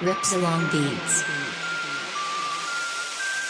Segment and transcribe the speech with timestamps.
[0.00, 1.24] Rips Along Beats.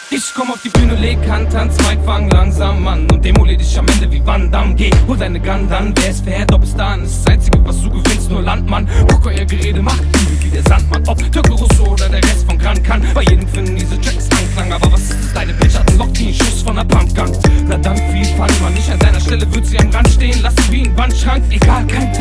[0.09, 3.77] Ich komm auf die Bühne, leg Hand ans Mike, fang langsam an und demolier dich
[3.77, 4.73] am Ende wie Van Damme.
[4.73, 5.93] Geh, hol deine Gun dann,
[6.23, 7.23] wer ob es dann ist.
[7.23, 8.89] Das Einzige, was du gewinnst, nur Landmann.
[9.11, 11.07] Guck, euer Gerede macht übel wie der Sandmann.
[11.07, 13.05] Ob Türke, Russo oder der Rest von Gran kann.
[13.13, 14.73] Bei jedem finden diese Tracks Anklang.
[14.73, 15.33] Aber was ist das?
[15.33, 17.31] Deine Bitch hat einen Lock wie ein Schuss von der Pumpgun.
[17.67, 18.75] Na dann viel Fun, man.
[18.75, 21.43] Ich an deiner Stelle würd sie am Rand stehen lassen wie ein Wandschrank.
[21.51, 22.11] Egal, kein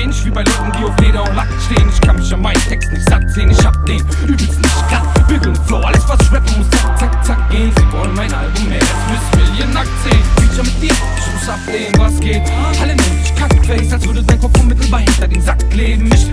[0.00, 1.86] Ähnlich wie bei Leuten, die auf Leder und Lack stehen.
[1.92, 3.50] Ich kann mich an meinen Text nicht satt sehen.
[3.50, 5.28] Ich hab den übelst nicht glatt.
[5.28, 7.70] Bügel und Flow, alles was ich rappen muss, zack, zack, zack gehen.
[7.76, 10.22] Sie wollen mein Album mehr als Miss Million nackt sehen.
[10.38, 12.42] Feature mit dir, ich muss ablehnen, was geht.
[12.80, 16.10] Alle nennen dich Kackface, als würde dein Kopf unmittelbar hinter den Sack kleben.
[16.14, 16.29] Ich